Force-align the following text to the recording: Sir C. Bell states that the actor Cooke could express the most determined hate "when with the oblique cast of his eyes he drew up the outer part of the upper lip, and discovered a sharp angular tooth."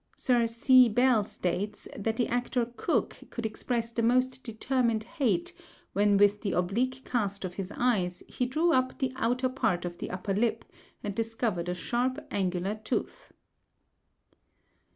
Sir 0.15 0.47
C. 0.47 0.89
Bell 0.89 1.25
states 1.25 1.87
that 1.95 2.15
the 2.17 2.27
actor 2.27 2.65
Cooke 2.75 3.17
could 3.29 3.45
express 3.45 3.91
the 3.91 4.01
most 4.01 4.43
determined 4.43 5.03
hate 5.03 5.53
"when 5.93 6.17
with 6.17 6.41
the 6.41 6.53
oblique 6.53 7.05
cast 7.05 7.45
of 7.45 7.53
his 7.53 7.71
eyes 7.77 8.23
he 8.27 8.47
drew 8.47 8.73
up 8.73 8.97
the 8.97 9.13
outer 9.15 9.47
part 9.47 9.85
of 9.85 9.99
the 9.99 10.09
upper 10.09 10.33
lip, 10.33 10.65
and 11.03 11.13
discovered 11.13 11.69
a 11.69 11.75
sharp 11.75 12.17
angular 12.31 12.73
tooth." 12.83 13.31